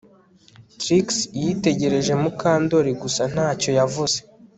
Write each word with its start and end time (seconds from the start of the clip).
Trix 0.79 1.07
yitegereje 1.41 2.13
Mukandoli 2.21 2.91
gusa 3.01 3.23
ntacyo 3.33 3.69
yavuze 3.79 4.17